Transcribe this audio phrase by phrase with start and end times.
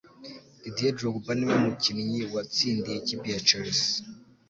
[0.61, 3.91] Didier Drogba niwe mu kinnyi wa tsindiye ikipe ya Chelsea